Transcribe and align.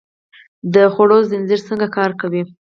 د 0.73 0.75
خوړو 0.93 1.17
زنځیر 1.31 1.61
څنګه 1.67 1.87
کار 1.97 2.11
کوي؟ 2.21 2.41